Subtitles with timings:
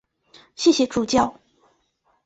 [0.55, 1.35] 谢谢助教